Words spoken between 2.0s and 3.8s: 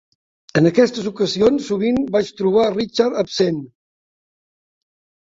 vaig trobar Richard absent.